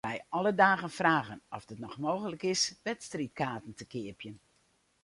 Wy 0.03 0.05
krije 0.13 0.27
alle 0.37 0.53
dagen 0.65 0.95
fragen 0.99 1.41
oft 1.55 1.71
it 1.73 1.83
noch 1.85 1.97
mooglik 2.05 2.43
is 2.53 2.63
om 2.71 2.79
wedstriidkaarten 2.87 3.77
te 3.77 3.85
keapjen. 3.91 4.37